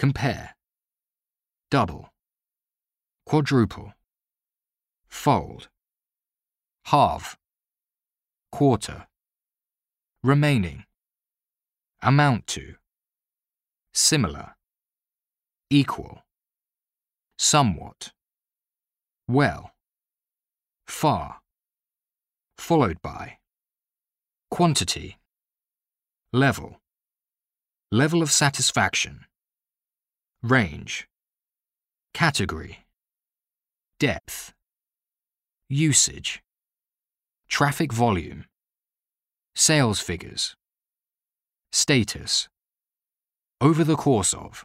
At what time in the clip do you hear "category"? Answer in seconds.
32.14-32.86